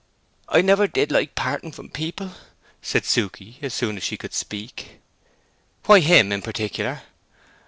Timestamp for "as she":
3.97-4.17